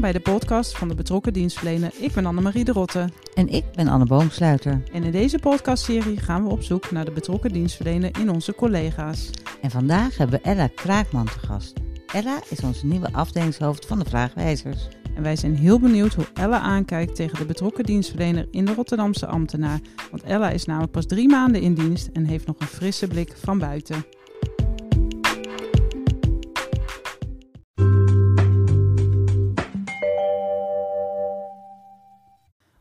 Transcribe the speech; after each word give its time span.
Welkom 0.00 0.20
bij 0.22 0.32
de 0.32 0.38
podcast 0.38 0.78
van 0.78 0.88
de 0.88 0.94
betrokken 0.94 1.32
dienstverlener. 1.32 1.92
Ik 1.98 2.12
ben 2.12 2.26
Annemarie 2.26 2.64
de 2.64 2.72
Rotte. 2.72 3.08
En 3.34 3.48
ik 3.48 3.64
ben 3.72 3.88
Anne 3.88 4.04
Boomsluiter. 4.04 4.82
En 4.92 5.04
in 5.04 5.10
deze 5.10 5.38
podcastserie 5.38 6.16
gaan 6.16 6.44
we 6.44 6.50
op 6.50 6.62
zoek 6.62 6.90
naar 6.90 7.04
de 7.04 7.10
betrokken 7.10 7.52
dienstverlener 7.52 8.10
in 8.18 8.30
onze 8.30 8.54
collega's. 8.54 9.30
En 9.60 9.70
vandaag 9.70 10.16
hebben 10.16 10.40
we 10.40 10.48
Ella 10.48 10.66
Kraakman 10.66 11.24
te 11.24 11.38
gast. 11.38 11.72
Ella 12.06 12.40
is 12.50 12.60
onze 12.60 12.86
nieuwe 12.86 13.12
afdelingshoofd 13.12 13.86
van 13.86 13.98
de 13.98 14.04
Vraagwijzers. 14.04 14.88
En 15.14 15.22
wij 15.22 15.36
zijn 15.36 15.56
heel 15.56 15.78
benieuwd 15.80 16.14
hoe 16.14 16.26
Ella 16.34 16.60
aankijkt 16.60 17.14
tegen 17.14 17.38
de 17.38 17.46
betrokken 17.46 17.84
dienstverlener 17.84 18.48
in 18.50 18.64
de 18.64 18.74
Rotterdamse 18.74 19.26
ambtenaar. 19.26 19.80
Want 20.10 20.22
Ella 20.22 20.50
is 20.50 20.64
namelijk 20.64 20.92
pas 20.92 21.06
drie 21.06 21.28
maanden 21.28 21.60
in 21.60 21.74
dienst 21.74 22.08
en 22.12 22.24
heeft 22.24 22.46
nog 22.46 22.56
een 22.58 22.66
frisse 22.66 23.06
blik 23.06 23.32
van 23.36 23.58
buiten. 23.58 24.04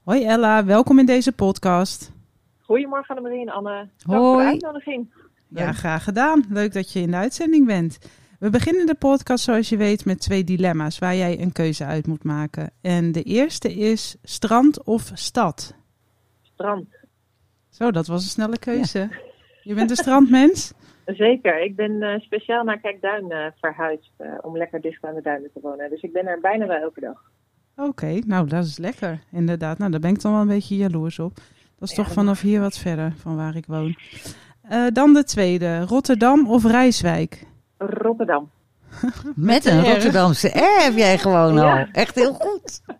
Hoi 0.03 0.23
Ella, 0.23 0.66
welkom 0.66 1.00
in 1.00 1.05
deze 1.05 1.31
podcast. 1.31 2.11
Goedemorgen 2.59 3.16
Annemarie 3.16 3.42
en 3.42 3.53
Anne. 3.53 3.89
Hoi. 4.03 4.19
voor 4.19 4.38
de 4.38 4.47
uitnodiging. 4.47 5.14
Ja, 5.47 5.72
graag 5.72 6.03
gedaan. 6.03 6.45
Leuk 6.50 6.73
dat 6.73 6.92
je 6.92 7.00
in 7.00 7.11
de 7.11 7.17
uitzending 7.17 7.66
bent. 7.66 7.97
We 8.39 8.50
beginnen 8.50 8.86
de 8.86 8.95
podcast 8.95 9.44
zoals 9.44 9.70
je 9.70 9.77
weet 9.77 10.05
met 10.05 10.20
twee 10.20 10.44
dilemma's 10.44 11.00
waar 11.00 11.16
jij 11.16 11.42
een 11.42 11.52
keuze 11.52 11.86
uit 11.86 12.08
moet 12.08 12.23
maken. 12.23 12.72
En 12.81 13.11
de 13.11 13.23
eerste 13.23 13.73
is 13.73 14.17
strand 14.23 14.83
of 14.83 15.11
stad? 15.14 15.75
Strand. 16.42 16.88
Zo, 17.70 17.92
dat 17.92 18.08
was 18.08 18.23
een 18.23 18.30
snelle 18.30 18.59
keuze. 18.59 19.09
Je 19.64 19.73
bent 19.73 19.89
een 19.89 19.95
strandmens? 19.95 20.73
Zeker. 21.05 21.61
Ik 21.61 21.75
ben 21.75 21.92
uh, 21.92 22.20
speciaal 22.20 22.64
naar 22.64 22.80
Kijkduin 22.80 23.31
uh, 23.31 23.45
verhuisd 23.59 24.11
uh, 24.17 24.33
om 24.42 24.58
lekker 24.58 24.81
dicht 24.81 25.03
aan 25.03 25.16
de 25.16 25.22
duinen 25.22 25.52
te 25.53 25.59
wonen. 25.61 25.89
Dus 25.89 26.02
ik 26.02 26.11
ben 26.14 26.27
er 26.27 26.39
bijna 26.39 26.67
wel 26.67 26.81
elke 26.81 27.00
dag. 27.00 27.31
Oké, 27.80 27.88
okay, 27.88 28.23
nou 28.27 28.47
dat 28.47 28.66
is 28.66 28.77
lekker. 28.77 29.19
Inderdaad, 29.31 29.77
nou 29.77 29.91
daar 29.91 29.99
ben 29.99 30.13
ik 30.13 30.22
dan 30.22 30.31
wel 30.31 30.41
een 30.41 30.47
beetje 30.47 30.75
jaloers 30.75 31.19
op. 31.19 31.35
Dat 31.77 31.89
is 31.89 31.95
ja, 31.95 32.03
toch 32.03 32.13
vanaf 32.13 32.41
hier 32.41 32.59
wat 32.59 32.77
verder 32.77 33.13
van 33.16 33.36
waar 33.36 33.55
ik 33.55 33.66
woon. 33.66 33.95
dan 34.94 35.13
de 35.13 35.23
tweede, 35.23 35.80
Rotterdam 35.80 36.47
of 36.47 36.66
Rijswijk? 36.66 37.45
Rotterdam. 37.77 38.49
Met 39.36 39.66
een 39.66 39.83
Rotterdamse 39.83 40.47
R 40.47 40.83
heb 40.83 40.94
jij 40.95 41.17
gewoon 41.17 41.53
ja. 41.53 41.80
al. 41.80 41.88
Echt 41.91 42.16
heel 42.16 42.33
goed. 42.33 42.81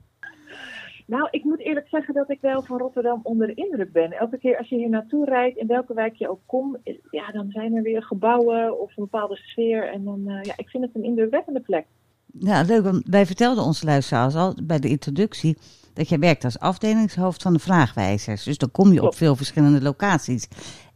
Nou, 1.10 1.28
ik 1.32 1.44
moet 1.44 1.60
eerlijk 1.60 1.88
zeggen 1.88 2.14
dat 2.14 2.30
ik 2.30 2.42
wel 2.42 2.62
van 2.62 2.78
Rotterdam 2.78 3.20
onder 3.24 3.48
de 3.48 3.54
indruk 3.54 3.92
ben. 3.92 4.12
Elke 4.12 4.38
keer 4.38 4.58
als 4.58 4.70
je 4.70 4.76
hier 4.76 4.90
naartoe 4.90 5.26
rijdt, 5.26 5.58
in 5.58 5.68
welke 5.68 5.94
wijk 5.94 6.16
je 6.16 6.30
ook 6.30 6.40
komt, 6.46 6.78
ja, 7.12 7.32
dan 7.32 7.50
zijn 7.50 7.76
er 7.76 7.82
weer 7.82 8.04
gebouwen 8.04 8.80
of 8.80 8.90
een 8.90 9.04
bepaalde 9.04 9.36
sfeer. 9.36 9.92
En 9.92 10.04
dan, 10.04 10.20
uh, 10.26 10.44
ja, 10.44 10.54
ik 10.58 10.70
vind 10.70 10.84
het 10.84 10.96
een 10.96 11.04
indrukwekkende 11.04 11.60
plek. 11.60 11.86
Ja, 12.34 12.62
leuk. 12.62 12.84
Want 12.84 13.02
wij 13.06 13.26
vertelden 13.26 13.64
onze 13.64 13.86
luisteraars 13.86 14.36
al 14.36 14.56
bij 14.64 14.80
de 14.80 14.90
introductie 14.90 15.58
dat 15.94 16.10
jij 16.10 16.20
werkt 16.20 16.44
als 16.44 16.60
afdelingshoofd 16.60 17.42
van 17.42 17.54
de 17.54 17.60
vraagwijzers. 17.60 18.44
Dus 18.44 18.58
dan 18.58 18.72
kom 18.72 18.94
je 18.94 19.04
op 19.04 19.16
veel 19.16 19.36
verschillende 19.36 19.82
locaties. 19.82 20.48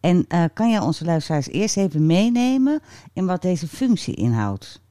En 0.02 0.26
uh, 0.34 0.44
kan 0.54 0.70
jij 0.70 0.80
onze 0.80 1.06
luisteraars 1.06 1.48
eerst 1.48 1.78
even 1.78 2.06
meenemen 2.06 2.80
in 3.14 3.26
wat 3.26 3.42
deze 3.42 3.68
functie 3.68 4.16
inhoudt? 4.16 4.82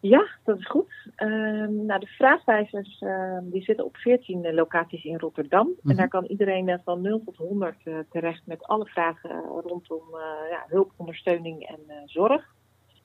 Ja, 0.00 0.26
dat 0.44 0.58
is 0.58 0.66
goed. 0.66 0.92
Uh, 1.16 1.28
nou, 1.68 2.00
de 2.00 2.06
vraagwijzers 2.06 3.00
uh, 3.00 3.38
die 3.42 3.62
zitten 3.62 3.84
op 3.84 3.96
14 3.96 4.54
locaties 4.54 5.04
in 5.04 5.18
Rotterdam. 5.18 5.66
Mm 5.66 5.74
-hmm. 5.80 5.90
En 5.90 5.96
daar 5.96 6.08
kan 6.08 6.24
iedereen 6.24 6.80
van 6.84 7.00
0 7.00 7.22
tot 7.24 7.36
100 7.36 7.76
uh, 7.84 7.98
terecht 8.10 8.42
met 8.46 8.62
alle 8.62 8.86
vragen 8.86 9.42
rondom 9.64 10.02
ja, 10.50 10.64
hulp, 10.68 10.92
ondersteuning 10.96 11.62
en 11.62 12.02
zorg. 12.06 12.54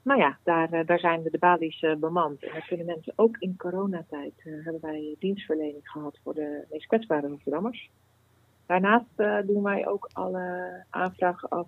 Nou 0.07 0.19
ja, 0.19 0.37
daar, 0.43 0.85
daar 0.85 0.99
zijn 0.99 1.23
we 1.23 1.29
de 1.29 1.37
balies 1.37 1.85
bemand. 1.99 2.43
En 2.43 2.51
daar 2.51 2.65
kunnen 2.67 2.85
mensen 2.85 3.13
ook 3.15 3.37
in 3.37 3.57
coronatijd 3.57 4.33
hebben 4.43 4.81
wij 4.81 5.15
dienstverlening 5.19 5.89
gehad 5.89 6.19
voor 6.23 6.33
de 6.33 6.65
meest 6.71 6.87
kwetsbare 6.87 7.27
Rotterdammers. 7.27 7.89
Daarnaast 8.65 9.45
doen 9.45 9.63
wij 9.63 9.87
ook 9.87 10.09
alle 10.13 10.83
aanvragen 10.89 11.49
af 11.49 11.67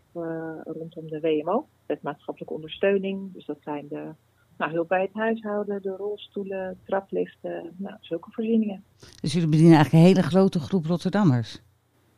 rondom 0.64 1.08
de 1.08 1.20
WMO, 1.20 1.68
wet 1.86 2.02
maatschappelijke 2.02 2.54
ondersteuning. 2.54 3.34
Dus 3.34 3.46
dat 3.46 3.58
zijn 3.64 3.88
de 3.90 4.14
nou, 4.58 4.72
hulp 4.72 4.88
bij 4.88 5.02
het 5.02 5.14
huishouden, 5.14 5.82
de 5.82 5.96
rolstoelen, 5.96 6.80
trapliften, 6.86 7.74
nou, 7.78 7.96
zulke 8.00 8.32
voorzieningen. 8.32 8.84
Dus 9.22 9.34
jullie 9.34 9.50
bedienen 9.50 9.76
eigenlijk 9.76 10.06
een 10.06 10.10
hele 10.10 10.28
grote 10.28 10.60
groep 10.60 10.86
Rotterdammers? 10.86 11.62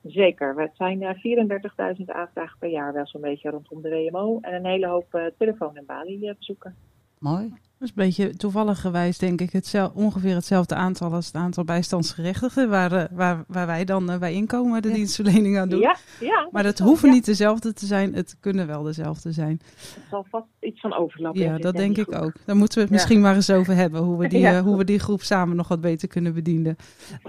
Zeker. 0.03 0.61
Het 0.61 0.75
zijn 0.75 1.01
uh, 1.01 1.95
34.000 1.97 2.05
aanvragen 2.05 2.57
per 2.59 2.69
jaar 2.69 2.93
wel 2.93 3.07
zo'n 3.07 3.21
beetje 3.21 3.49
rondom 3.49 3.81
de 3.81 3.89
WMO 3.89 4.39
en 4.41 4.53
een 4.53 4.65
hele 4.65 4.87
hoop 4.87 5.31
telefoon- 5.37 5.77
en 5.77 5.85
balie-bezoeken. 5.85 6.75
Mooi. 7.19 7.53
Dat 7.81 7.89
is 7.89 7.95
een 7.95 8.09
beetje 8.09 8.37
toevallig 8.37 8.81
gewijs, 8.81 9.17
denk 9.17 9.41
ik, 9.41 9.53
ongeveer 9.93 10.35
hetzelfde 10.35 10.75
aantal 10.75 11.13
als 11.13 11.25
het 11.25 11.35
aantal 11.35 11.63
bijstandsgerechtigden, 11.63 12.69
waar, 12.69 13.07
waar, 13.11 13.43
waar 13.47 13.67
wij 13.67 13.85
dan 13.85 14.11
uh, 14.11 14.17
bij 14.17 14.33
inkomen 14.33 14.81
de 14.81 14.87
ja. 14.87 14.93
dienstverlening 14.93 15.57
aan 15.57 15.69
doen. 15.69 15.79
Ja, 15.79 15.97
ja, 16.19 16.47
maar 16.51 16.63
dat 16.63 16.79
hoeven 16.79 17.09
niet 17.09 17.25
dezelfde 17.25 17.73
te 17.73 17.85
zijn, 17.85 18.13
het 18.13 18.37
kunnen 18.39 18.67
wel 18.67 18.83
dezelfde 18.83 19.31
zijn. 19.31 19.61
Het 19.93 20.03
zal 20.09 20.25
vast 20.29 20.45
iets 20.59 20.79
van 20.79 20.93
overlap 20.93 21.35
Ja, 21.35 21.57
dat 21.57 21.75
denk 21.75 21.97
ik 21.97 22.07
groep. 22.07 22.23
ook. 22.23 22.33
Daar 22.45 22.55
moeten 22.55 22.77
we 22.77 22.83
het 22.83 22.91
misschien 22.91 23.21
maar 23.21 23.35
eens 23.35 23.49
over 23.49 23.75
hebben, 23.75 24.01
hoe 24.01 24.17
we, 24.17 24.27
die, 24.27 24.41
uh, 24.51 24.59
hoe 24.59 24.77
we 24.77 24.83
die 24.83 24.99
groep 24.99 25.21
samen 25.21 25.55
nog 25.55 25.67
wat 25.67 25.81
beter 25.81 26.07
kunnen 26.07 26.33
bedienen. 26.33 26.75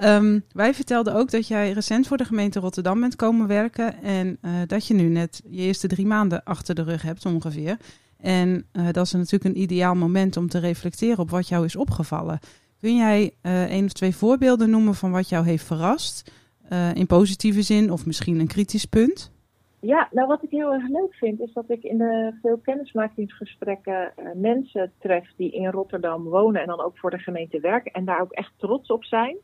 Um, 0.02 0.44
wij 0.52 0.74
vertelden 0.74 1.14
ook 1.14 1.30
dat 1.30 1.48
jij 1.48 1.72
recent 1.72 2.06
voor 2.06 2.16
de 2.16 2.24
gemeente 2.24 2.60
Rotterdam 2.60 3.00
bent 3.00 3.16
komen 3.16 3.46
werken 3.46 4.02
en 4.02 4.38
uh, 4.42 4.50
dat 4.66 4.86
je 4.86 4.94
nu 4.94 5.08
net 5.08 5.42
je 5.50 5.62
eerste 5.62 5.88
drie 5.88 6.06
maanden 6.06 6.44
achter 6.44 6.74
de 6.74 6.82
rug 6.82 7.02
hebt 7.02 7.26
ongeveer. 7.26 7.76
En 8.22 8.66
uh, 8.72 8.90
dat 8.90 9.04
is 9.04 9.12
natuurlijk 9.12 9.44
een 9.44 9.60
ideaal 9.60 9.94
moment 9.94 10.36
om 10.36 10.48
te 10.48 10.58
reflecteren 10.58 11.18
op 11.18 11.30
wat 11.30 11.48
jou 11.48 11.64
is 11.64 11.76
opgevallen. 11.76 12.38
Kun 12.80 12.96
jij 12.96 13.30
uh, 13.42 13.64
één 13.64 13.84
of 13.84 13.92
twee 13.92 14.16
voorbeelden 14.16 14.70
noemen 14.70 14.94
van 14.94 15.10
wat 15.10 15.28
jou 15.28 15.46
heeft 15.46 15.64
verrast? 15.64 16.32
Uh, 16.72 16.94
in 16.94 17.06
positieve 17.06 17.62
zin 17.62 17.90
of 17.90 18.06
misschien 18.06 18.40
een 18.40 18.46
kritisch 18.46 18.84
punt? 18.84 19.32
Ja, 19.80 20.08
nou 20.10 20.26
wat 20.26 20.42
ik 20.42 20.50
heel 20.50 20.72
erg 20.72 20.88
leuk 20.88 21.14
vind 21.14 21.40
is 21.40 21.52
dat 21.52 21.64
ik 21.70 21.82
in 21.82 21.98
de 21.98 22.38
veel 22.42 22.58
kennismakingsgesprekken 22.58 24.12
mensen 24.34 24.92
tref 24.98 25.28
die 25.36 25.50
in 25.50 25.70
Rotterdam 25.70 26.24
wonen 26.24 26.60
en 26.60 26.66
dan 26.66 26.80
ook 26.80 26.98
voor 26.98 27.10
de 27.10 27.18
gemeente 27.18 27.60
werken 27.60 27.92
en 27.92 28.04
daar 28.04 28.20
ook 28.20 28.32
echt 28.32 28.52
trots 28.56 28.88
op 28.88 29.04
zijn. 29.04 29.36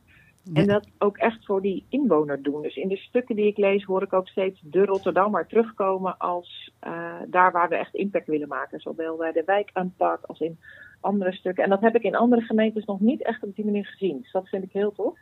En 0.52 0.66
dat 0.66 0.88
ook 0.98 1.16
echt 1.16 1.44
voor 1.44 1.62
die 1.62 1.84
inwoner 1.88 2.42
doen. 2.42 2.62
Dus 2.62 2.76
in 2.76 2.88
de 2.88 2.96
stukken 2.96 3.36
die 3.36 3.46
ik 3.46 3.56
lees 3.56 3.84
hoor 3.84 4.02
ik 4.02 4.12
ook 4.12 4.28
steeds 4.28 4.60
de 4.62 4.84
Rotterdammer 4.84 5.46
terugkomen 5.46 6.18
als 6.18 6.72
uh, 6.86 7.14
daar 7.26 7.52
waar 7.52 7.68
we 7.68 7.76
echt 7.76 7.94
impact 7.94 8.26
willen 8.26 8.48
maken. 8.48 8.80
Zowel 8.80 9.16
bij 9.16 9.32
de 9.32 9.42
wijkaanpak 9.46 10.24
als 10.24 10.40
in 10.40 10.58
andere 11.00 11.32
stukken. 11.32 11.64
En 11.64 11.70
dat 11.70 11.80
heb 11.80 11.94
ik 11.94 12.02
in 12.02 12.16
andere 12.16 12.42
gemeentes 12.42 12.84
nog 12.84 13.00
niet 13.00 13.22
echt 13.22 13.42
op 13.42 13.54
die 13.56 13.64
manier 13.64 13.86
gezien. 13.86 14.20
Dus 14.20 14.32
dat 14.32 14.48
vind 14.48 14.64
ik 14.64 14.72
heel 14.72 14.92
tof. 14.92 15.18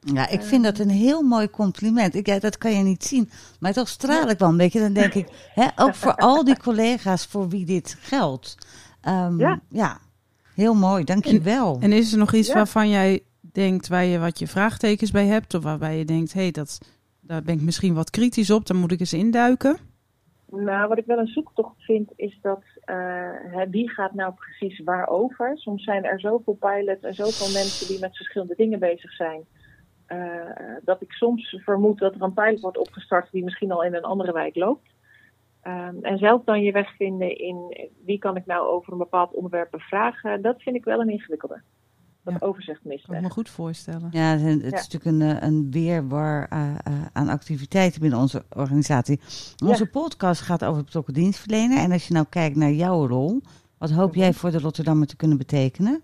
Ja, 0.00 0.28
ik 0.28 0.42
vind 0.42 0.64
dat 0.64 0.78
een 0.78 0.90
heel 0.90 1.22
mooi 1.22 1.50
compliment. 1.50 2.14
Ik, 2.14 2.26
ja, 2.26 2.38
dat 2.38 2.58
kan 2.58 2.72
je 2.72 2.82
niet 2.82 3.04
zien, 3.04 3.30
maar 3.60 3.72
toch 3.72 3.88
straal 3.88 4.28
ik 4.28 4.38
wel 4.38 4.48
een 4.48 4.56
beetje. 4.56 4.80
Dan 4.80 4.92
denk 4.92 5.14
ik, 5.14 5.28
hè, 5.54 5.66
ook 5.76 5.94
voor 5.94 6.14
al 6.30 6.44
die 6.44 6.58
collega's 6.58 7.26
voor 7.26 7.48
wie 7.48 7.66
dit 7.66 7.96
geldt. 8.00 8.56
Um, 9.08 9.38
ja. 9.38 9.60
ja, 9.68 9.98
heel 10.54 10.74
mooi, 10.74 11.04
dank 11.04 11.24
je 11.24 11.40
wel. 11.40 11.74
En, 11.74 11.82
en 11.82 11.92
is 11.92 12.12
er 12.12 12.18
nog 12.18 12.32
iets 12.32 12.48
ja. 12.48 12.54
waarvan 12.54 12.88
jij 12.88 13.22
denkt 13.56 13.88
waar 13.88 14.04
je 14.04 14.18
wat 14.18 14.38
je 14.38 14.46
vraagtekens 14.46 15.10
bij 15.10 15.26
hebt, 15.26 15.54
of 15.54 15.62
waarbij 15.62 15.98
je 15.98 16.04
denkt, 16.04 16.32
hé, 16.32 16.40
hey, 16.40 16.50
dat, 16.50 16.78
daar 17.20 17.42
ben 17.42 17.54
ik 17.54 17.62
misschien 17.62 17.94
wat 17.94 18.10
kritisch 18.10 18.50
op, 18.50 18.66
dan 18.66 18.76
moet 18.76 18.92
ik 18.92 19.00
eens 19.00 19.12
induiken? 19.12 19.76
Nou, 20.50 20.88
wat 20.88 20.98
ik 20.98 21.06
wel 21.06 21.18
een 21.18 21.26
zoektocht 21.26 21.82
vind, 21.82 22.12
is 22.16 22.38
dat 22.42 22.62
uh, 22.90 23.62
wie 23.70 23.90
gaat 23.90 24.14
nou 24.14 24.34
precies 24.34 24.80
waarover? 24.84 25.58
Soms 25.58 25.84
zijn 25.84 26.04
er 26.04 26.20
zoveel 26.20 26.54
pilots 26.54 27.02
en 27.02 27.14
zoveel 27.14 27.52
mensen 27.52 27.88
die 27.88 28.00
met 28.00 28.16
verschillende 28.16 28.54
dingen 28.56 28.78
bezig 28.78 29.12
zijn. 29.12 29.44
Uh, 30.08 30.16
dat 30.84 31.02
ik 31.02 31.12
soms 31.12 31.60
vermoed 31.64 31.98
dat 31.98 32.14
er 32.14 32.22
een 32.22 32.32
pilot 32.32 32.60
wordt 32.60 32.78
opgestart 32.78 33.30
die 33.32 33.44
misschien 33.44 33.72
al 33.72 33.84
in 33.84 33.94
een 33.94 34.02
andere 34.02 34.32
wijk 34.32 34.56
loopt. 34.56 34.88
Um, 35.62 35.98
en 36.02 36.18
zelf 36.18 36.44
dan 36.44 36.62
je 36.62 36.72
weg 36.72 36.96
vinden 36.96 37.38
in 37.38 37.88
wie 38.04 38.18
kan 38.18 38.36
ik 38.36 38.46
nou 38.46 38.66
over 38.68 38.92
een 38.92 38.98
bepaald 38.98 39.32
onderwerp 39.32 39.70
bevragen, 39.70 40.42
dat 40.42 40.62
vind 40.62 40.76
ik 40.76 40.84
wel 40.84 41.00
een 41.00 41.10
ingewikkelde 41.10 41.62
dat 42.26 42.40
ja. 42.40 42.46
overzicht 42.46 42.84
mist. 42.84 43.06
Kan 43.06 43.14
ik 43.14 43.22
me 43.22 43.30
goed 43.30 43.48
voorstellen. 43.48 44.08
Ja, 44.10 44.36
het, 44.36 44.62
het 44.62 44.70
ja. 44.70 44.78
is 44.78 44.88
natuurlijk 44.88 45.04
een, 45.04 45.46
een 45.46 45.70
weerwar 45.70 46.48
uh, 46.52 46.74
uh, 46.88 47.06
aan 47.12 47.28
activiteiten 47.28 48.00
binnen 48.00 48.18
onze 48.18 48.44
organisatie. 48.56 49.20
Onze 49.64 49.84
ja. 49.84 49.90
podcast 49.90 50.40
gaat 50.40 50.64
over 50.64 50.84
betrokken 50.84 51.14
dienstverlener. 51.14 51.78
En 51.78 51.92
als 51.92 52.08
je 52.08 52.14
nou 52.14 52.26
kijkt 52.28 52.56
naar 52.56 52.72
jouw 52.72 53.06
rol, 53.06 53.40
Wat 53.78 53.90
hoop 53.90 54.14
jij 54.14 54.32
voor 54.32 54.50
de 54.50 54.58
Rotterdammer 54.58 55.06
te 55.06 55.16
kunnen 55.16 55.38
betekenen? 55.38 56.02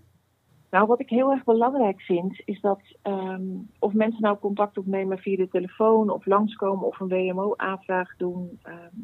Nou, 0.71 0.87
wat 0.87 0.99
ik 0.99 1.09
heel 1.09 1.31
erg 1.31 1.43
belangrijk 1.43 2.01
vind, 2.01 2.41
is 2.45 2.61
dat 2.61 2.81
ehm, 3.01 3.43
of 3.79 3.93
mensen 3.93 4.21
nou 4.21 4.37
contact 4.37 4.77
opnemen 4.77 5.17
via 5.17 5.37
de 5.37 5.47
telefoon 5.47 6.09
of 6.09 6.25
langskomen 6.25 6.87
of 6.87 6.99
een 6.99 7.07
WMO-aanvraag 7.07 8.15
doen. 8.17 8.59
Ehm, 8.63 8.97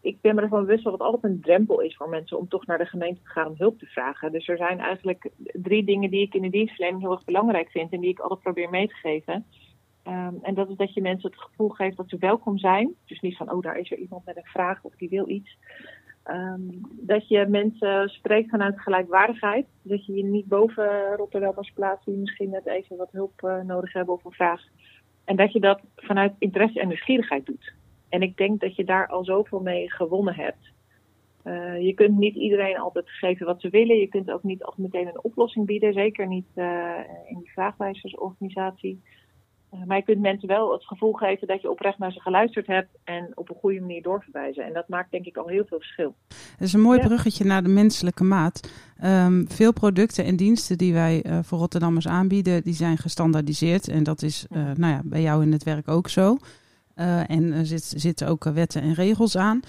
ik 0.00 0.20
ben 0.20 0.34
me 0.34 0.40
ervan 0.40 0.64
bewust 0.64 0.84
dat 0.84 0.92
het 0.92 1.02
altijd 1.02 1.32
een 1.32 1.40
drempel 1.40 1.80
is 1.80 1.96
voor 1.96 2.08
mensen 2.08 2.38
om 2.38 2.48
toch 2.48 2.66
naar 2.66 2.78
de 2.78 2.84
gemeente 2.84 3.22
te 3.22 3.28
gaan 3.28 3.46
om 3.46 3.54
hulp 3.58 3.78
te 3.78 3.86
vragen. 3.86 4.32
Dus 4.32 4.48
er 4.48 4.56
zijn 4.56 4.78
eigenlijk 4.78 5.30
drie 5.52 5.84
dingen 5.84 6.10
die 6.10 6.22
ik 6.22 6.34
in 6.34 6.42
de 6.42 6.50
dienstverlening 6.50 7.02
heel 7.02 7.12
erg 7.12 7.24
belangrijk 7.24 7.70
vind 7.70 7.92
en 7.92 8.00
die 8.00 8.10
ik 8.10 8.18
altijd 8.18 8.40
probeer 8.40 8.70
mee 8.70 8.88
te 8.88 8.94
geven. 8.94 9.44
Ehm, 10.02 10.34
en 10.42 10.54
dat 10.54 10.68
is 10.68 10.76
dat 10.76 10.94
je 10.94 11.00
mensen 11.00 11.30
het 11.30 11.40
gevoel 11.40 11.68
geeft 11.68 11.96
dat 11.96 12.08
ze 12.08 12.16
welkom 12.18 12.58
zijn. 12.58 12.94
Dus 13.06 13.20
niet 13.20 13.36
van, 13.36 13.52
oh, 13.52 13.62
daar 13.62 13.78
is 13.78 13.90
er 13.90 13.98
iemand 13.98 14.24
met 14.24 14.36
een 14.36 14.44
vraag 14.44 14.82
of 14.82 14.94
die 14.96 15.08
wil 15.08 15.28
iets. 15.28 15.56
Ehm, 16.22 16.60
dat 16.90 17.28
je 17.28 17.46
mensen 17.48 18.08
spreekt 18.08 18.50
vanuit 18.50 18.80
gelijkwaardigheid. 18.80 19.66
Dat 19.82 20.06
je 20.06 20.14
je 20.14 20.24
niet 20.24 20.46
boven 20.46 21.14
Rotterdammers 21.16 21.70
plaatst 21.70 22.06
die 22.06 22.16
misschien 22.16 22.50
net 22.50 22.66
even 22.66 22.96
wat 22.96 23.12
hulp 23.12 23.42
uh, 23.44 23.62
nodig 23.62 23.92
hebben 23.92 24.14
of 24.14 24.24
een 24.24 24.32
vraag. 24.32 24.62
En 25.24 25.36
dat 25.36 25.52
je 25.52 25.60
dat 25.60 25.80
vanuit 25.96 26.32
interesse 26.38 26.80
en 26.80 26.88
nieuwsgierigheid 26.88 27.46
doet. 27.46 27.72
En 28.10 28.22
ik 28.22 28.36
denk 28.36 28.60
dat 28.60 28.76
je 28.76 28.84
daar 28.84 29.06
al 29.06 29.24
zoveel 29.24 29.60
mee 29.60 29.90
gewonnen 29.90 30.34
hebt. 30.34 30.72
Uh, 31.44 31.80
je 31.80 31.94
kunt 31.94 32.18
niet 32.18 32.34
iedereen 32.34 32.78
altijd 32.78 33.10
geven 33.10 33.46
wat 33.46 33.60
ze 33.60 33.68
willen. 33.68 33.96
Je 33.96 34.08
kunt 34.08 34.30
ook 34.30 34.42
niet 34.42 34.62
altijd 34.62 34.92
meteen 34.92 35.06
een 35.06 35.24
oplossing 35.24 35.66
bieden. 35.66 35.92
Zeker 35.92 36.26
niet 36.26 36.46
uh, 36.54 36.94
in 37.26 37.38
die 37.38 37.52
vraagwijzersorganisatie. 37.52 39.00
Uh, 39.74 39.84
maar 39.84 39.96
je 39.96 40.02
kunt 40.02 40.20
mensen 40.20 40.48
wel 40.48 40.72
het 40.72 40.84
gevoel 40.84 41.12
geven 41.12 41.46
dat 41.46 41.62
je 41.62 41.70
oprecht 41.70 41.98
naar 41.98 42.12
ze 42.12 42.20
geluisterd 42.20 42.66
hebt 42.66 42.98
en 43.04 43.32
op 43.34 43.50
een 43.50 43.56
goede 43.56 43.80
manier 43.80 44.02
doorverwijzen. 44.02 44.64
En 44.64 44.72
dat 44.72 44.88
maakt 44.88 45.10
denk 45.10 45.26
ik 45.26 45.36
al 45.36 45.46
heel 45.46 45.64
veel 45.64 45.78
verschil. 45.78 46.14
Dat 46.28 46.68
is 46.68 46.72
een 46.72 46.80
mooi 46.80 46.98
ja. 46.98 47.06
bruggetje 47.06 47.44
naar 47.44 47.62
de 47.62 47.68
menselijke 47.68 48.24
maat. 48.24 48.70
Um, 49.04 49.48
veel 49.48 49.72
producten 49.72 50.24
en 50.24 50.36
diensten 50.36 50.78
die 50.78 50.92
wij 50.92 51.24
uh, 51.26 51.38
voor 51.42 51.58
Rotterdammers 51.58 52.08
aanbieden, 52.08 52.62
die 52.62 52.74
zijn 52.74 52.96
gestandaardiseerd. 52.96 53.88
En 53.88 54.02
dat 54.02 54.22
is 54.22 54.46
uh, 54.50 54.62
nou 54.74 54.92
ja, 54.92 55.00
bij 55.04 55.22
jou 55.22 55.42
in 55.42 55.52
het 55.52 55.62
werk 55.62 55.88
ook 55.88 56.08
zo. 56.08 56.36
En 57.26 57.52
er 57.52 57.66
zit, 57.66 57.92
zitten 57.96 58.28
ook 58.28 58.44
wetten 58.44 58.82
en 58.82 58.94
regels 58.94 59.36
aan. 59.36 59.60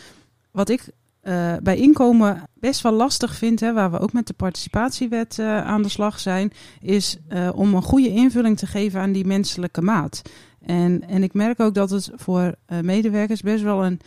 Wat 0.51 0.69
ik 0.69 0.89
uh, 1.23 1.53
bij 1.63 1.77
inkomen 1.77 2.43
best 2.53 2.81
wel 2.81 2.91
lastig 2.91 3.35
vind, 3.35 3.59
hè, 3.59 3.73
waar 3.73 3.91
we 3.91 3.99
ook 3.99 4.13
met 4.13 4.27
de 4.27 4.33
participatiewet 4.33 5.37
uh, 5.37 5.65
aan 5.65 5.81
de 5.81 5.89
slag 5.89 6.19
zijn, 6.19 6.51
is 6.79 7.17
om 7.55 7.73
een 7.73 7.81
goede 7.81 8.09
invulling 8.09 8.57
te 8.57 8.67
geven 8.67 8.99
aan 8.99 9.11
die 9.11 9.25
menselijke 9.25 9.81
maat. 9.81 10.21
En, 10.65 11.07
en 11.07 11.23
ik 11.23 11.33
merk 11.33 11.59
ook 11.59 11.73
dat 11.73 11.89
het 11.89 12.11
voor 12.15 12.55
medewerkers 12.81 13.41
best 13.41 13.63
wel 13.63 13.85
een, 13.85 13.99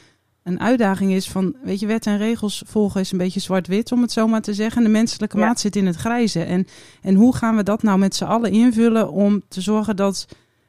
een 0.42 0.60
uitdaging 0.60 1.12
is 1.12 1.28
van, 1.28 1.56
weet 1.62 1.80
je, 1.80 1.86
wet 1.86 2.06
en 2.06 2.18
regels 2.18 2.62
volgen 2.66 3.00
is 3.00 3.12
een 3.12 3.18
beetje 3.18 3.40
zwart-wit, 3.40 3.92
om 3.92 4.02
het 4.02 4.12
zo 4.12 4.26
maar 4.26 4.40
te 4.40 4.54
zeggen. 4.54 4.82
De 4.82 4.88
menselijke 4.88 5.38
ja. 5.38 5.46
maat 5.46 5.60
zit 5.60 5.76
in 5.76 5.86
het 5.86 5.96
grijze. 5.96 6.42
En, 6.42 6.66
en 7.02 7.14
hoe 7.14 7.36
gaan 7.36 7.56
we 7.56 7.62
dat 7.62 7.82
nou 7.82 7.98
met 7.98 8.14
z'n 8.14 8.24
allen 8.24 8.50
invullen 8.50 9.10
om 9.10 9.42
te 9.48 9.60
zorgen 9.60 9.96
dat 9.96 10.26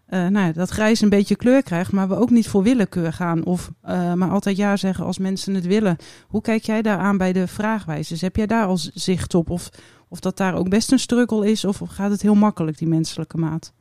uh, 0.09 0.27
nou 0.27 0.45
ja, 0.45 0.51
dat 0.51 0.69
grijs 0.69 1.01
een 1.01 1.09
beetje 1.09 1.35
kleur 1.35 1.63
krijgt, 1.63 1.91
maar 1.91 2.07
we 2.07 2.15
ook 2.15 2.29
niet 2.29 2.47
voor 2.47 2.63
willekeur 2.63 3.13
gaan. 3.13 3.45
Of 3.45 3.71
uh, 3.85 4.13
maar 4.13 4.29
altijd 4.29 4.57
ja 4.57 4.77
zeggen 4.77 5.05
als 5.05 5.17
mensen 5.17 5.53
het 5.53 5.65
willen. 5.65 5.97
Hoe 6.27 6.41
kijk 6.41 6.63
jij 6.63 6.81
daar 6.81 6.97
aan 6.97 7.17
bij 7.17 7.33
de 7.33 7.47
vraagwijzers? 7.47 8.21
Heb 8.21 8.35
jij 8.35 8.45
daar 8.45 8.65
al 8.65 8.77
zicht 8.77 9.33
op? 9.33 9.49
Of, 9.49 9.69
of 10.07 10.19
dat 10.19 10.37
daar 10.37 10.55
ook 10.55 10.69
best 10.69 10.91
een 10.91 10.99
struggle 10.99 11.51
is? 11.51 11.65
Of 11.65 11.81
gaat 11.87 12.11
het 12.11 12.21
heel 12.21 12.35
makkelijk, 12.35 12.77
die 12.77 12.87
menselijke 12.87 13.37
maat? 13.37 13.73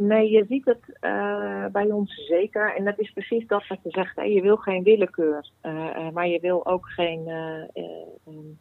Nee, 0.00 0.30
je 0.30 0.44
ziet 0.48 0.64
het 0.64 0.98
uh, 1.00 1.66
bij 1.66 1.90
ons 1.90 2.26
zeker. 2.26 2.74
En 2.74 2.84
dat 2.84 2.98
is 2.98 3.10
precies 3.10 3.46
dat 3.46 3.66
wat 3.66 3.78
je 3.82 3.90
zegt. 3.90 4.16
Hè. 4.16 4.22
Je 4.22 4.42
wil 4.42 4.56
geen 4.56 4.82
willekeur. 4.82 5.50
Uh, 5.62 5.72
uh, 5.72 6.10
maar 6.10 6.28
je 6.28 6.40
wil 6.40 6.66
ook 6.66 6.88
geen, 6.88 7.24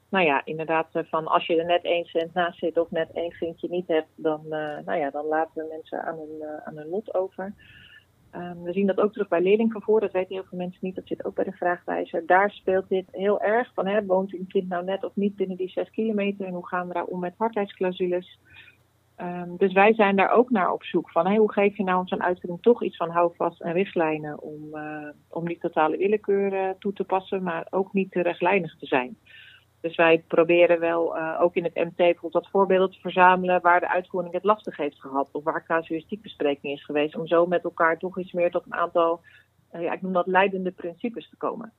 nou 0.10 0.26
ja, 0.26 0.42
inderdaad, 0.46 0.88
van 0.92 1.28
als 1.28 1.46
je 1.46 1.60
er 1.60 1.66
net 1.66 1.84
één 1.84 2.06
cent 2.06 2.34
naast 2.34 2.60
zit 2.60 2.78
of 2.78 2.92
net 2.92 3.12
één 3.14 3.32
vinkje 3.32 3.70
niet 3.70 3.88
hebt, 3.88 4.08
dan, 4.16 4.42
nou 4.86 4.96
ja, 4.96 5.10
dan 5.10 5.26
laten 5.26 5.52
we 5.54 5.68
mensen 5.70 6.04
aan 6.04 6.18
hun, 6.18 6.44
aan 6.64 6.78
hun 6.78 6.90
lot 6.90 7.14
over. 7.14 7.54
Um, 8.36 8.64
we 8.64 8.74
zien 8.74 8.88
dat 8.88 9.00
ook 9.00 9.12
terug 9.12 9.28
bij 9.28 9.42
leerlingvervoer. 9.42 10.00
Dat 10.00 10.12
weten 10.12 10.36
heel 10.36 10.44
veel 10.44 10.58
mensen 10.58 10.80
niet. 10.82 10.96
Dat 10.96 11.08
zit 11.08 11.26
ook 11.26 11.36
bij 11.36 11.44
de 11.44 11.52
vraagwijzer. 11.52 12.26
Daar 12.26 12.52
speelt 12.52 12.90
dit 12.90 13.06
heel 13.12 13.42
erg 13.42 13.72
van. 13.74 13.88
Hè, 13.88 14.06
woont 14.06 14.34
een 14.34 14.48
kind 14.48 14.70
nou 14.70 14.84
net 14.84 15.04
of 15.04 15.16
niet 15.16 15.36
binnen 15.36 15.58
die 15.58 15.70
zes 15.70 15.90
kilometer? 15.90 16.46
En 16.46 16.54
hoe 16.54 16.68
gaan 16.68 16.88
we 16.88 16.94
daar 16.94 17.06
om 17.06 17.20
met 17.20 17.34
hardheidsclausules? 17.38 18.40
Um, 19.22 19.58
dus 19.58 19.74
wij 19.74 19.94
zijn 19.94 20.16
daar 20.16 20.32
ook 20.32 20.50
naar 20.50 20.72
op 20.72 20.84
zoek 20.84 21.10
van 21.10 21.26
hey, 21.26 21.38
hoe 21.38 21.52
geef 21.52 21.78
je 21.78 21.84
nou 21.84 22.08
zo'n 22.08 22.24
uitzending 22.24 22.62
toch 22.62 22.84
iets 22.84 22.98
van 22.98 23.10
houvast 23.10 23.62
en 23.62 23.74
richtlijnen 23.74 24.42
om, 24.42 24.70
uh, 24.74 25.08
om 25.30 25.44
niet 25.44 25.62
totale 25.62 25.98
willekeur 25.98 26.54
uh, 26.54 26.70
toe 26.80 26.94
te 26.94 27.04
passen, 27.04 27.44
maar 27.44 27.68
ook 27.70 27.94
niet 27.94 28.12
te 28.12 28.22
rechtlijnig 28.22 28.78
te 28.78 28.86
zijn. 28.86 29.18
Dus 29.82 29.96
wij 29.96 30.24
proberen 30.28 30.80
wel 30.80 31.18
uh, 31.18 31.38
ook 31.42 31.56
in 31.56 31.64
het 31.64 31.76
MT 31.76 31.96
bijvoorbeeld 31.96 32.34
wat 32.34 32.50
voorbeelden 32.52 32.92
te 32.92 33.00
verzamelen 33.00 33.62
waar 33.62 33.80
de 33.80 33.90
uitvoering 33.90 34.34
het 34.34 34.44
lastig 34.44 34.78
heeft 34.78 35.02
gehad 35.02 35.30
of 35.32 35.44
waar 35.44 35.66
casuïstiekbespreking 35.66 36.74
is 36.74 36.86
geweest, 36.86 37.16
om 37.16 37.28
zo 37.28 37.46
met 37.46 37.64
elkaar 37.64 37.98
toch 37.98 38.20
iets 38.20 38.32
meer 38.32 38.52
tot 38.52 38.66
een 38.66 38.74
aantal, 38.74 39.22
ja, 39.72 39.94
ik 39.94 40.02
noem 40.02 40.14
dat 40.14 40.28
leidende 40.28 40.72
principes 40.72 41.30
te 41.30 41.38
komen. 41.38 41.74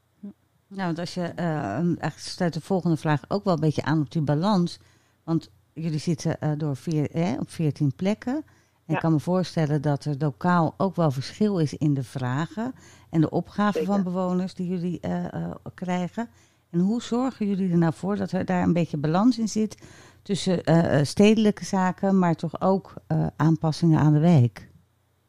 Nou, 0.68 0.86
want 0.86 0.98
als 0.98 1.14
je 1.14 1.32
eigenlijk 1.34 2.12
sluit 2.12 2.54
de 2.54 2.60
volgende 2.60 2.96
vraag 2.96 3.22
ook 3.28 3.44
wel 3.44 3.54
een 3.54 3.60
beetje 3.60 3.82
aan 3.82 4.00
op 4.00 4.10
die 4.10 4.22
balans, 4.22 4.80
want 5.24 5.50
jullie 5.80 5.98
zitten 5.98 6.36
uh, 6.40 6.50
door 6.56 6.76
vier, 6.76 7.10
eh, 7.10 7.32
op 7.40 7.50
14 7.50 7.92
plekken. 7.96 8.34
En 8.34 8.44
ja. 8.84 8.94
ik 8.94 9.00
kan 9.00 9.12
me 9.12 9.20
voorstellen 9.20 9.82
dat 9.82 10.04
er 10.04 10.14
lokaal 10.18 10.74
ook 10.76 10.96
wel 10.96 11.10
verschil 11.10 11.58
is 11.58 11.74
in 11.74 11.94
de 11.94 12.02
vragen 12.02 12.74
en 13.10 13.20
de 13.20 13.30
opgaven 13.30 13.84
van 13.84 14.02
bewoners 14.02 14.54
die 14.54 14.68
jullie 14.68 14.98
uh, 15.02 15.24
uh, 15.24 15.50
krijgen. 15.74 16.28
En 16.70 16.78
hoe 16.78 17.02
zorgen 17.02 17.46
jullie 17.46 17.70
er 17.70 17.78
nou 17.78 17.92
voor 17.94 18.16
dat 18.16 18.32
er 18.32 18.44
daar 18.44 18.62
een 18.62 18.72
beetje 18.72 18.96
balans 18.96 19.38
in 19.38 19.48
zit 19.48 19.76
tussen 20.22 20.60
stedelijke 21.06 21.64
zaken, 21.64 22.18
maar 22.18 22.34
toch 22.34 22.60
ook 22.60 22.94
aanpassingen 23.36 23.98
aan 23.98 24.12
de 24.12 24.18
wijk? 24.18 24.68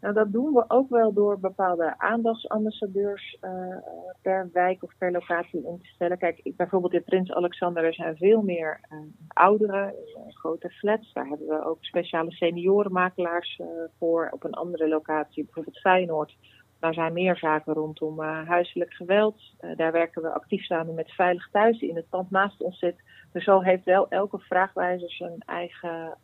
Nou, 0.01 0.13
dat 0.13 0.31
doen 0.31 0.53
we 0.53 0.63
ook 0.67 0.89
wel 0.89 1.13
door 1.13 1.39
bepaalde 1.39 1.93
aandachtsambassadeurs 1.97 3.37
uh, 3.41 3.77
per 4.21 4.49
wijk 4.53 4.83
of 4.83 4.91
per 4.97 5.11
locatie 5.11 5.65
in 5.65 5.79
te 5.79 5.87
stellen. 5.87 6.17
Kijk, 6.17 6.51
bijvoorbeeld 6.55 6.93
in 6.93 7.03
Prins 7.03 7.31
Alexander, 7.31 7.83
er 7.83 7.93
zijn 7.93 8.17
veel 8.17 8.41
meer 8.41 8.79
uh, 8.91 8.99
ouderen 9.27 9.93
in 10.25 10.33
grote 10.33 10.69
flats. 10.69 11.13
Daar 11.13 11.27
hebben 11.27 11.47
we 11.47 11.65
ook 11.65 11.77
speciale 11.83 12.31
seniorenmakelaars 12.31 13.61
voor. 13.97 14.29
Op 14.31 14.43
een 14.43 14.53
andere 14.53 14.87
locatie, 14.87 15.43
bijvoorbeeld 15.43 15.79
Feyenoord, 15.79 16.35
daar 16.79 16.93
zijn 16.93 17.13
meer 17.13 17.37
zaken 17.37 17.73
rondom 17.73 18.21
huiselijk 18.21 18.93
geweld. 18.93 19.41
daar 19.75 19.91
werken 19.91 20.21
we 20.21 20.33
actief 20.33 20.63
samen 20.63 20.93
met 20.93 21.11
Veilig 21.11 21.49
Thuis, 21.51 21.79
die 21.79 21.89
in 21.89 21.95
het 21.95 22.09
pand 22.09 22.31
naast 22.31 22.61
ons 22.61 22.79
zit. 22.79 22.95
Dus 23.31 23.43
zo 23.43 23.61
heeft 23.61 23.83
wel 23.83 24.09
elke 24.09 24.39
vraagwijzer 24.39 25.11
zijn 25.11 25.41
eigen 25.45 26.17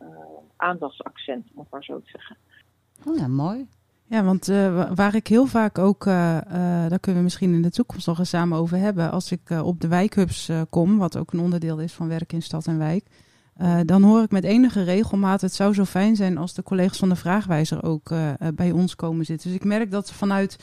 aandachtsaccent, 0.56 1.50
om 1.54 1.60
het 1.60 1.70
maar 1.70 1.84
zo 1.84 1.98
te 1.98 2.10
zeggen. 2.10 2.36
Oh 3.04 3.16
ja, 3.16 3.28
mooi. 3.28 3.66
Ja, 4.08 4.24
want 4.24 4.48
uh, 4.48 4.90
waar 4.94 5.14
ik 5.14 5.26
heel 5.26 5.46
vaak 5.46 5.78
ook, 5.78 6.06
uh, 6.06 6.14
uh, 6.14 6.40
daar 6.88 6.98
kunnen 7.00 7.20
we 7.20 7.28
misschien 7.28 7.54
in 7.54 7.62
de 7.62 7.70
toekomst 7.70 8.06
nog 8.06 8.18
eens 8.18 8.28
samen 8.28 8.58
over 8.58 8.78
hebben. 8.78 9.10
Als 9.10 9.32
ik 9.32 9.50
op 9.50 9.80
de 9.80 9.88
wijkhubs 9.88 10.50
kom, 10.70 10.98
wat 10.98 11.16
ook 11.16 11.32
een 11.32 11.40
onderdeel 11.40 11.78
is 11.78 11.92
van 11.92 12.08
werk 12.08 12.32
in 12.32 12.42
stad 12.42 12.66
en 12.66 12.78
wijk. 12.78 13.04
dan 13.84 14.02
hoor 14.02 14.22
ik 14.22 14.30
met 14.30 14.44
enige 14.44 14.82
regelmaat, 14.82 15.40
het 15.40 15.54
zou 15.54 15.74
zo 15.74 15.84
fijn 15.84 16.16
zijn 16.16 16.38
als 16.38 16.54
de 16.54 16.62
collega's 16.62 16.98
van 16.98 17.08
de 17.08 17.16
vraagwijzer 17.16 17.82
ook 17.82 18.12
bij 18.54 18.70
ons 18.70 18.94
komen 18.94 19.24
zitten. 19.24 19.48
Dus 19.48 19.58
ik 19.58 19.64
merk 19.64 19.90
dat 19.90 20.12
vanuit, 20.12 20.58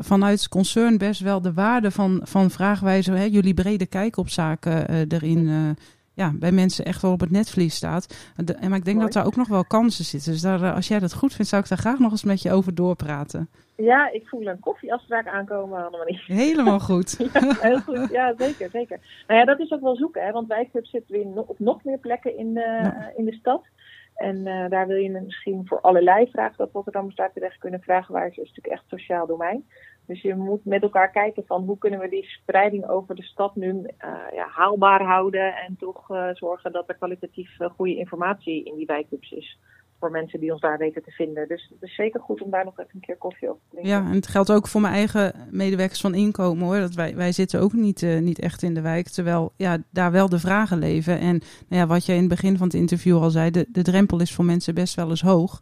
vanuit 0.00 0.48
concern 0.48 0.98
best 0.98 1.20
wel 1.20 1.40
de 1.40 1.52
waarde 1.52 1.90
van, 1.90 2.20
van 2.22 2.50
vraagwijzer, 2.50 3.16
hè, 3.16 3.24
jullie 3.24 3.54
brede 3.54 3.86
kijk 3.86 4.16
op 4.16 4.28
zaken 4.28 5.06
erin 5.08 5.76
ja, 6.18 6.32
bij 6.34 6.52
mensen 6.52 6.84
echt 6.84 7.02
wel 7.02 7.12
op 7.12 7.20
het 7.20 7.30
netvlies 7.30 7.74
staat. 7.74 8.32
De, 8.36 8.56
maar 8.68 8.78
ik 8.78 8.84
denk 8.84 8.96
Mooi. 8.96 8.98
dat 8.98 9.12
daar 9.12 9.26
ook 9.26 9.36
nog 9.36 9.48
wel 9.48 9.64
kansen 9.64 10.04
zitten. 10.04 10.32
Dus 10.32 10.40
daar, 10.40 10.72
als 10.72 10.88
jij 10.88 10.98
dat 10.98 11.14
goed 11.14 11.34
vindt, 11.34 11.50
zou 11.50 11.62
ik 11.62 11.68
daar 11.68 11.78
graag 11.78 11.98
nog 11.98 12.10
eens 12.10 12.24
met 12.24 12.42
je 12.42 12.52
over 12.52 12.74
doorpraten. 12.74 13.48
Ja, 13.76 14.10
ik 14.12 14.28
voel 14.28 14.46
een 14.46 14.60
koffieafspraak 14.60 15.26
aankomen, 15.26 15.84
Annemarie. 15.84 16.22
Helemaal 16.26 16.80
goed. 16.90 17.16
ja, 17.32 17.56
heel 17.60 17.80
goed. 17.80 18.08
Ja, 18.10 18.34
zeker, 18.38 18.70
zeker. 18.70 18.98
Nou 19.26 19.40
ja, 19.40 19.46
dat 19.46 19.58
is 19.58 19.70
ook 19.70 19.80
wel 19.80 19.96
zoeken, 19.96 20.24
hè, 20.24 20.32
want 20.32 20.48
wijkclub 20.48 20.86
zitten 20.86 21.14
we 21.14 21.20
in, 21.20 21.38
op 21.46 21.58
nog 21.58 21.84
meer 21.84 21.98
plekken 21.98 22.36
in 22.38 22.52
ja. 22.52 23.12
in 23.16 23.24
de 23.24 23.32
stad. 23.32 23.64
En 24.18 24.36
uh, 24.36 24.68
daar 24.68 24.86
wil 24.86 24.96
je 24.96 25.10
misschien 25.10 25.66
voor 25.66 25.80
allerlei 25.80 26.30
vragen 26.30 26.56
dat 26.56 26.72
Rotterdammers 26.72 27.14
daar 27.14 27.32
terecht 27.32 27.58
kunnen 27.58 27.80
vragen. 27.80 28.14
Waar 28.14 28.26
is 28.26 28.36
natuurlijk 28.36 28.66
echt 28.66 28.84
sociaal 28.86 29.26
domein. 29.26 29.64
Dus 30.06 30.22
je 30.22 30.34
moet 30.34 30.64
met 30.64 30.82
elkaar 30.82 31.10
kijken 31.10 31.46
van 31.46 31.62
hoe 31.64 31.78
kunnen 31.78 32.00
we 32.00 32.08
die 32.08 32.24
spreiding 32.24 32.88
over 32.88 33.14
de 33.14 33.22
stad 33.22 33.56
nu 33.56 33.68
uh, 33.68 33.84
ja, 34.32 34.48
haalbaar 34.50 35.02
houden. 35.02 35.56
En 35.56 35.76
toch 35.76 36.10
uh, 36.10 36.28
zorgen 36.32 36.72
dat 36.72 36.88
er 36.88 36.94
kwalitatief 36.94 37.56
goede 37.76 37.96
informatie 37.96 38.64
in 38.64 38.76
die 38.76 38.86
wijkclubs 38.86 39.30
is. 39.30 39.58
Voor 39.98 40.10
mensen 40.10 40.40
die 40.40 40.52
ons 40.52 40.60
daar 40.60 40.78
weten 40.78 41.02
te 41.02 41.10
vinden. 41.10 41.48
Dus 41.48 41.68
het 41.70 41.82
is 41.88 41.94
zeker 41.94 42.20
goed 42.20 42.42
om 42.42 42.50
daar 42.50 42.64
nog 42.64 42.78
even 42.78 42.94
een 42.94 43.00
keer 43.00 43.16
koffie 43.16 43.48
over 43.48 43.60
te 43.62 43.68
drinken. 43.70 43.92
Ja, 43.92 44.06
en 44.06 44.14
het 44.14 44.26
geldt 44.26 44.52
ook 44.52 44.68
voor 44.68 44.80
mijn 44.80 44.94
eigen 44.94 45.34
medewerkers 45.50 46.00
van 46.00 46.14
inkomen 46.14 46.66
hoor. 46.66 46.78
Dat 46.78 46.94
wij, 46.94 47.16
wij 47.16 47.32
zitten 47.32 47.60
ook 47.60 47.72
niet, 47.72 48.02
niet 48.20 48.38
echt 48.38 48.62
in 48.62 48.74
de 48.74 48.80
wijk. 48.80 49.08
Terwijl 49.08 49.52
ja, 49.56 49.78
daar 49.90 50.12
wel 50.12 50.28
de 50.28 50.38
vragen 50.38 50.78
leven. 50.78 51.18
En 51.18 51.40
nou 51.68 51.82
ja, 51.82 51.86
wat 51.86 52.06
jij 52.06 52.14
in 52.14 52.20
het 52.20 52.30
begin 52.30 52.56
van 52.56 52.66
het 52.66 52.76
interview 52.76 53.22
al 53.22 53.30
zei, 53.30 53.50
de, 53.50 53.66
de 53.68 53.82
drempel 53.82 54.20
is 54.20 54.34
voor 54.34 54.44
mensen 54.44 54.74
best 54.74 54.94
wel 54.94 55.08
eens 55.08 55.22
hoog. 55.22 55.60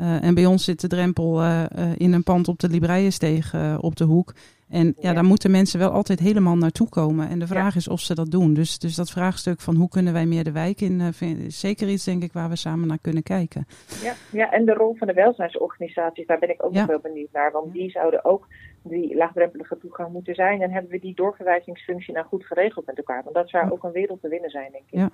Uh, 0.00 0.22
en 0.22 0.34
bij 0.34 0.46
ons 0.46 0.64
zit 0.64 0.80
de 0.80 0.88
drempel 0.88 1.42
uh, 1.42 1.64
in 1.96 2.12
een 2.12 2.22
pand 2.22 2.48
op 2.48 2.58
de 2.58 2.68
Libreiensteeg 2.68 3.54
op 3.80 3.96
de 3.96 4.04
hoek. 4.04 4.34
En 4.68 4.94
ja, 4.98 5.12
daar 5.12 5.24
moeten 5.24 5.50
mensen 5.50 5.78
wel 5.78 5.90
altijd 5.90 6.18
helemaal 6.18 6.56
naartoe 6.56 6.88
komen. 6.88 7.28
En 7.28 7.38
de 7.38 7.46
vraag 7.46 7.76
is 7.76 7.88
of 7.88 8.00
ze 8.00 8.14
dat 8.14 8.30
doen. 8.30 8.54
Dus, 8.54 8.78
dus 8.78 8.94
dat 8.94 9.10
vraagstuk 9.10 9.60
van 9.60 9.76
hoe 9.76 9.88
kunnen 9.88 10.12
wij 10.12 10.26
meer 10.26 10.44
de 10.44 10.52
wijk 10.52 10.80
in, 10.80 11.00
eh, 11.00 11.06
vind- 11.12 11.38
is 11.38 11.60
zeker 11.60 11.88
iets 11.88 12.04
denk 12.04 12.22
ik 12.22 12.32
waar 12.32 12.48
we 12.48 12.56
samen 12.56 12.88
naar 12.88 12.98
kunnen 13.00 13.22
kijken. 13.22 13.66
Ja, 14.02 14.14
ja, 14.32 14.50
en 14.52 14.64
de 14.64 14.72
rol 14.74 14.94
van 14.98 15.06
de 15.06 15.12
welzijnsorganisaties, 15.12 16.26
daar 16.26 16.38
ben 16.38 16.50
ik 16.50 16.64
ook 16.64 16.72
Ja. 16.72 16.78
nog 16.78 16.86
wel 16.88 17.00
benieuwd 17.00 17.32
naar. 17.32 17.52
Want 17.52 17.72
die 17.72 17.90
zouden 17.90 18.24
ook 18.24 18.46
die 18.82 19.16
laagdrempelige 19.16 19.78
toegang 19.78 20.12
moeten 20.12 20.34
zijn. 20.34 20.62
En 20.62 20.70
hebben 20.70 20.90
we 20.90 20.98
die 20.98 21.14
doorverwijzingsfunctie 21.14 22.14
nou 22.14 22.26
goed 22.26 22.44
geregeld 22.46 22.86
met 22.86 22.96
elkaar? 22.96 23.22
Want 23.22 23.34
dat 23.34 23.48
zou 23.50 23.70
ook 23.70 23.84
een 23.84 23.92
wereld 23.92 24.20
te 24.20 24.28
winnen 24.28 24.50
zijn, 24.50 24.72
denk 24.72 24.84
ik. 24.90 24.98
Ja. 24.98 25.10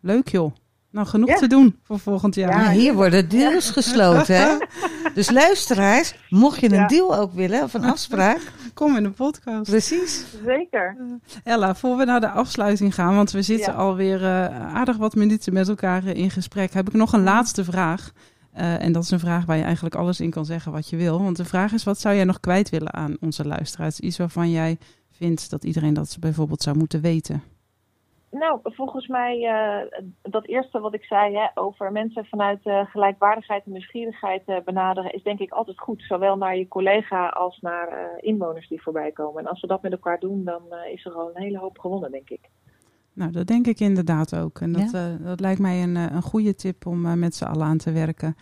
Leuk 0.00 0.28
joh. 0.28 0.52
Nou, 0.90 1.06
genoeg 1.06 1.28
Ja. 1.28 1.36
te 1.36 1.46
doen 1.46 1.78
voor 1.82 1.98
volgend 1.98 2.34
jaar. 2.34 2.64
Ja, 2.64 2.70
hier 2.70 2.94
worden 2.94 3.28
deals 3.28 3.70
gesloten, 3.70 4.36
hè? 4.36 4.56
Dus 5.14 5.30
luisteraars, 5.30 6.14
mocht 6.28 6.60
je 6.60 6.66
een 6.66 6.74
Ja. 6.74 6.86
deal 6.86 7.16
ook 7.16 7.32
willen, 7.32 7.62
of 7.62 7.74
een 7.74 7.84
afspraak, 7.84 8.40
Kom 8.74 8.96
in 8.96 9.02
de 9.02 9.10
podcast. 9.10 9.70
precies. 9.70 10.24
Zeker. 10.44 10.96
Ella, 11.44 11.74
voor 11.74 11.96
we 11.96 12.04
naar 12.04 12.20
de 12.20 12.30
afsluiting 12.30 12.94
gaan, 12.94 13.14
want 13.14 13.30
we 13.30 13.42
zitten 13.42 13.72
Ja. 13.72 13.78
alweer 13.78 14.22
eh, 14.24 14.74
aardig 14.74 14.96
wat 14.96 15.14
minuten 15.14 15.52
met 15.52 15.68
elkaar 15.68 16.04
eh, 16.06 16.14
in 16.14 16.30
gesprek, 16.30 16.72
heb 16.72 16.88
ik 16.88 16.94
nog 16.94 17.12
een 17.12 17.22
laatste 17.22 17.64
vraag. 17.64 18.10
Eh, 18.52 18.82
en 18.82 18.92
dat 18.92 19.02
is 19.02 19.10
een 19.10 19.18
vraag 19.20 19.44
waar 19.44 19.56
je 19.56 19.62
eigenlijk 19.62 19.94
alles 19.94 20.20
in 20.20 20.30
kan 20.30 20.44
zeggen 20.44 20.72
wat 20.72 20.88
je 20.88 20.96
wil. 20.96 21.22
Want 21.22 21.36
de 21.36 21.44
vraag 21.44 21.72
is, 21.72 21.84
wat 21.84 22.00
zou 22.00 22.14
jij 22.14 22.24
nog 22.24 22.40
kwijt 22.40 22.68
willen 22.70 22.92
aan 22.94 23.16
onze 23.20 23.46
luisteraars? 23.46 24.00
Iets 24.00 24.16
waarvan 24.18 24.50
jij 24.50 24.78
vindt 25.10 25.50
dat 25.50 25.64
iedereen 25.64 25.94
dat 25.94 26.16
bijvoorbeeld 26.20 26.62
zou 26.62 26.76
moeten 26.76 27.00
weten. 27.00 27.42
Nou, 28.30 28.58
volgens 28.62 29.06
mij, 29.06 29.44
eh, 29.46 30.02
dat 30.22 30.46
eerste 30.46 30.80
wat 30.80 30.94
ik 30.94 31.04
zei 31.04 31.36
hè, 31.36 31.46
over 31.54 31.92
mensen 31.92 32.24
vanuit 32.24 32.60
eh, 32.66 32.86
gelijkwaardigheid 32.86 33.64
en 33.64 33.72
nieuwsgierigheid 33.72 34.42
eh, 34.46 34.56
benaderen, 34.64 35.12
is 35.12 35.22
denk 35.22 35.38
ik 35.38 35.50
altijd 35.50 35.78
goed. 35.80 36.02
Zowel 36.08 36.36
naar 36.36 36.56
je 36.56 36.68
collega 36.68 37.28
als 37.28 37.58
naar 37.60 37.88
eh, 37.88 38.04
inwoners 38.20 38.68
die 38.68 38.82
voorbij 38.82 39.10
komen. 39.12 39.42
En 39.42 39.48
als 39.50 39.60
we 39.60 39.66
dat 39.66 39.82
met 39.82 39.92
elkaar 39.92 40.18
doen, 40.18 40.44
dan 40.44 40.62
eh, 40.70 40.92
is 40.92 41.04
er 41.04 41.12
al 41.12 41.30
een 41.34 41.42
hele 41.42 41.58
hoop 41.58 41.78
gewonnen, 41.78 42.10
denk 42.10 42.30
ik. 42.30 42.40
Nou, 43.12 43.30
dat 43.32 43.46
denk 43.46 43.66
ik 43.66 43.80
inderdaad 43.80 44.36
ook. 44.36 44.60
En 44.60 44.72
dat, 44.72 44.90
Ja. 44.90 44.98
eh, 45.18 45.24
dat 45.26 45.40
lijkt 45.40 45.60
mij 45.60 45.82
een, 45.82 45.96
een 45.96 46.22
goede 46.22 46.54
tip 46.54 46.86
om 46.86 47.06
eh, 47.06 47.12
met 47.12 47.34
z'n 47.34 47.44
allen 47.44 47.66
aan 47.66 47.78
te 47.78 47.92
werken. 47.92 48.36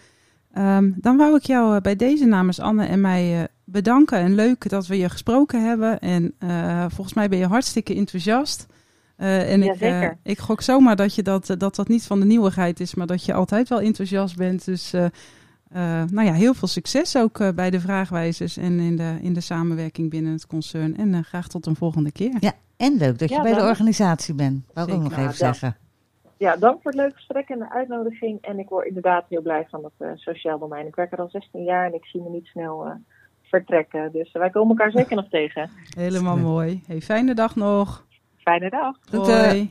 Ehm, 0.53 0.91
dan 0.97 1.17
wou 1.17 1.37
ik 1.37 1.43
jou 1.43 1.75
eh, 1.75 1.81
bij 1.81 1.97
deze 1.97 2.27
namens 2.27 2.61
Anne 2.61 2.87
en 2.87 3.01
mij 3.01 3.39
eh, 3.39 3.45
bedanken. 3.65 4.19
En 4.19 4.35
leuk 4.35 4.69
dat 4.69 4.87
we 4.87 4.99
je 4.99 5.09
gesproken 5.09 5.65
hebben. 5.65 5.99
En 6.01 6.35
eh, 6.39 6.85
volgens 6.89 7.15
mij 7.15 7.29
ben 7.29 7.39
je 7.39 7.47
hartstikke 7.47 7.95
enthousiast. 7.95 8.67
Eh, 9.19 9.53
en 9.53 9.63
ik, 9.63 9.81
eh, 9.81 10.09
ik 10.23 10.39
gok 10.39 10.61
zomaar 10.61 10.97
dat, 10.97 11.15
je 11.15 11.23
dat, 11.23 11.55
dat 11.59 11.77
dat 11.77 11.89
niet 11.89 12.07
van 12.07 12.21
de 12.21 12.27
nieuwigheid 12.27 12.81
is, 12.81 12.95
maar 12.95 13.07
dat 13.07 13.25
je 13.25 13.33
altijd 13.33 13.69
wel 13.69 13.81
enthousiast 13.81 14.37
bent. 14.37 14.65
Dus 14.65 14.93
eh, 14.93 15.05
eh, 15.05 15.11
nou 16.11 16.27
ja, 16.27 16.33
heel 16.33 16.55
veel 16.55 16.69
succes 16.69 17.17
ook 17.17 17.55
bij 17.55 17.71
de 17.71 17.81
vraagwijzers 17.81 18.57
en 18.57 18.81
in 18.81 18.97
de, 18.97 19.19
in 19.21 19.33
de 19.33 19.41
samenwerking 19.41 20.11
binnen 20.11 20.33
het 20.33 20.47
concern. 20.47 20.97
En 20.97 21.25
graag 21.25 21.49
tot 21.49 21.67
een 21.67 21.77
volgende 21.77 22.13
keer. 22.13 22.37
Ja, 22.41 22.53
en 22.77 22.97
leuk 22.97 23.19
dat 23.19 23.29
je 23.29 23.35
Ja, 23.35 23.43
bij 23.43 23.55
de 23.55 23.63
organisatie 23.63 24.35
bent. 24.35 24.65
Wou 24.75 24.89
ik 24.89 24.95
ook 24.95 25.03
nog 25.03 25.17
even 25.17 25.35
zeggen. 25.35 25.77
Ja, 26.39 26.57
dank 26.57 26.83
voor 26.83 26.91
het 26.91 27.01
leuke 27.01 27.15
gesprek 27.15 27.49
en 27.49 27.59
de 27.59 27.71
uitnodiging. 27.71 28.41
En 28.41 28.59
ik 28.59 28.69
word 28.69 28.87
inderdaad 28.87 29.25
heel 29.29 29.43
blij 29.43 29.67
van 29.71 29.85
het 29.85 29.93
eh, 29.99 30.09
sociaal 30.15 30.59
domein. 30.59 30.87
Ik 30.87 30.95
werk 30.95 31.13
er 31.13 31.19
al 31.19 31.29
16 31.29 31.65
jaar 31.65 31.87
en 31.87 31.95
ik 31.95 32.05
zie 32.05 32.21
me 32.23 32.29
niet 32.29 32.47
snel 32.47 32.87
eh, 32.87 32.93
vertrekken. 33.43 34.13
Dus 34.13 34.33
wij 34.33 34.51
komen 34.51 34.69
elkaar 34.69 34.91
zeker 34.91 35.17
nog 35.23 35.29
tegen. 35.29 35.71
Helemaal 35.97 36.37
mooi. 36.37 36.83
Hey, 36.87 37.01
fijne 37.01 37.35
dag 37.35 37.57
nog. 37.57 38.07
Fijne 38.49 38.71
dag. 38.71 38.97
Groeten. 39.01 39.49
Hoi. 39.49 39.71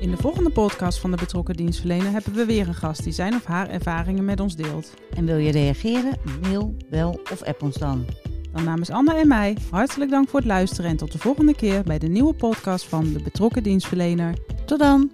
In 0.00 0.10
de 0.10 0.16
volgende 0.16 0.50
podcast 0.50 0.98
van 0.98 1.10
de 1.10 1.16
betrokken 1.16 1.56
dienstverlener 1.56 2.10
hebben 2.10 2.34
we 2.34 2.44
weer 2.44 2.68
een 2.68 2.74
gast 2.74 3.04
die 3.04 3.12
zijn 3.12 3.34
of 3.34 3.44
haar 3.44 3.68
ervaringen 3.68 4.24
met 4.24 4.40
ons 4.40 4.56
deelt. 4.56 4.94
En 5.14 5.26
wil 5.26 5.36
je 5.36 5.50
reageren? 5.50 6.16
Mail, 6.40 6.76
bel 6.90 7.20
of 7.32 7.42
app 7.42 7.62
ons 7.62 7.76
dan. 7.76 8.06
Dan 8.52 8.64
namens 8.64 8.90
Anne 8.90 9.14
en 9.14 9.28
mij 9.28 9.56
hartelijk 9.70 10.10
dank 10.10 10.28
voor 10.28 10.38
het 10.38 10.48
luisteren 10.48 10.90
en 10.90 10.96
tot 10.96 11.12
de 11.12 11.18
volgende 11.18 11.54
keer 11.54 11.82
bij 11.82 11.98
de 11.98 12.08
nieuwe 12.08 12.34
podcast 12.34 12.88
van 12.88 13.12
de 13.12 13.22
betrokken 13.22 13.62
dienstverlener. 13.62 14.34
Tot 14.66 14.78
dan! 14.78 15.10